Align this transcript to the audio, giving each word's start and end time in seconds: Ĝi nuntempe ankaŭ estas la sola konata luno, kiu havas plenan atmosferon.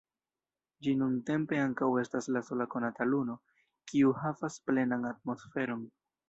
Ĝi 0.85 0.93
nuntempe 1.01 1.59
ankaŭ 1.63 1.89
estas 2.03 2.29
la 2.37 2.41
sola 2.47 2.67
konata 2.77 3.07
luno, 3.11 3.37
kiu 3.93 4.15
havas 4.23 4.59
plenan 4.71 5.07
atmosferon. 5.13 5.87